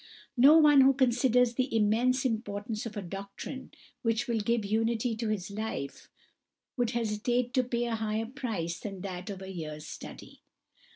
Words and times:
No 0.35 0.57
one 0.57 0.81
who 0.81 0.95
considers 0.95 1.53
the 1.53 1.77
immense 1.77 2.25
importance 2.25 2.87
of 2.87 2.97
a 2.97 3.03
doctrine 3.03 3.71
which 4.01 4.27
will 4.27 4.39
give 4.39 4.65
unity 4.65 5.15
to 5.15 5.27
his 5.29 5.51
life, 5.51 6.09
would 6.75 6.89
hesitate 6.89 7.53
to 7.53 7.63
pay 7.63 7.85
a 7.85 7.93
higher 7.93 8.25
price 8.25 8.79
than 8.79 9.01
that 9.01 9.29
of 9.29 9.43
a 9.43 9.51
year's 9.53 9.85
study." 9.85 10.41